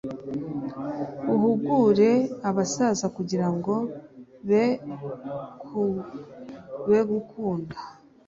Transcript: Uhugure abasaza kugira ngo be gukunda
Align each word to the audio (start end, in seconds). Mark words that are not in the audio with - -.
Uhugure 1.33 2.11
abasaza 2.49 3.05
kugira 3.15 3.47
ngo 3.55 3.73
be 6.87 6.99
gukunda 7.11 7.77